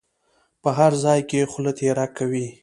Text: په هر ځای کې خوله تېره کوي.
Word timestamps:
په 0.61 0.69
هر 0.77 0.91
ځای 1.03 1.19
کې 1.29 1.49
خوله 1.51 1.71
تېره 1.79 2.05
کوي. 2.17 2.47